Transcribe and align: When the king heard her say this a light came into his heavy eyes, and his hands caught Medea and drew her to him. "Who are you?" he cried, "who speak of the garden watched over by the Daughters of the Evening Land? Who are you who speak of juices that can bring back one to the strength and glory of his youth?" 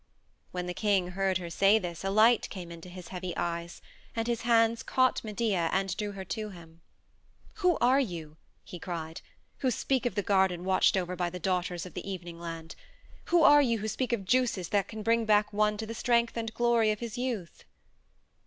When 0.51 0.65
the 0.65 0.73
king 0.73 1.09
heard 1.09 1.37
her 1.37 1.51
say 1.51 1.77
this 1.77 2.03
a 2.03 2.09
light 2.09 2.49
came 2.49 2.71
into 2.71 2.89
his 2.89 3.09
heavy 3.09 3.37
eyes, 3.37 3.83
and 4.15 4.25
his 4.25 4.41
hands 4.41 4.81
caught 4.81 5.23
Medea 5.23 5.69
and 5.71 5.95
drew 5.95 6.13
her 6.13 6.25
to 6.25 6.49
him. 6.49 6.81
"Who 7.61 7.77
are 7.81 7.99
you?" 7.99 8.37
he 8.63 8.79
cried, 8.79 9.21
"who 9.59 9.69
speak 9.69 10.07
of 10.07 10.15
the 10.15 10.23
garden 10.23 10.65
watched 10.65 10.97
over 10.97 11.15
by 11.15 11.29
the 11.29 11.37
Daughters 11.39 11.85
of 11.85 11.93
the 11.93 12.09
Evening 12.11 12.39
Land? 12.39 12.75
Who 13.25 13.43
are 13.43 13.61
you 13.61 13.77
who 13.77 13.87
speak 13.87 14.11
of 14.11 14.25
juices 14.25 14.69
that 14.69 14.87
can 14.87 15.03
bring 15.03 15.25
back 15.25 15.53
one 15.53 15.77
to 15.77 15.85
the 15.85 15.93
strength 15.93 16.35
and 16.35 16.51
glory 16.51 16.89
of 16.89 16.97
his 16.99 17.19
youth?" 17.19 17.63